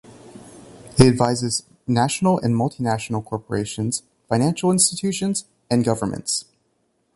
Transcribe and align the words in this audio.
It 0.97 1.01
advises 1.01 1.61
national 1.85 2.39
and 2.39 2.55
multinational 2.55 3.23
corporations, 3.23 4.01
financial 4.27 4.71
institutions 4.71 5.45
and 5.69 5.85
governments. 5.85 6.45